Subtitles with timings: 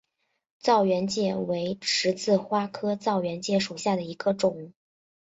[0.59, 4.73] 燥原荠为十字花科燥原荠属下的一个种。